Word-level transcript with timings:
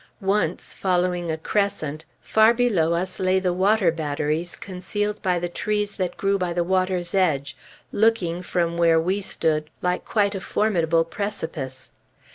Once, 0.19 0.73
following 0.73 1.29
a 1.29 1.37
crescent, 1.37 2.05
far 2.21 2.55
below 2.55 2.93
us 2.93 3.19
lay 3.19 3.39
the 3.39 3.53
water 3.53 3.91
battery 3.91 4.43
concealed 4.59 5.21
by 5.21 5.37
the 5.37 5.47
trees 5.47 5.95
that 5.97 6.17
grew 6.17 6.39
by 6.39 6.51
the 6.53 6.63
water's 6.63 7.13
edge, 7.13 7.55
looking, 7.91 8.41
from 8.41 8.77
where 8.77 8.99
we 8.99 9.21
stood, 9.21 9.69
like 9.83 10.03
quite 10.03 10.33
a 10.33 10.41
formidable 10.41 11.05
precipice. 11.05 11.91